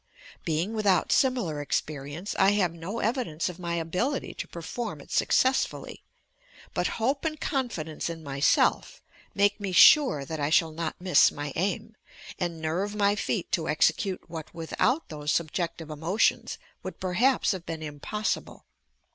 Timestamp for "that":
10.25-10.39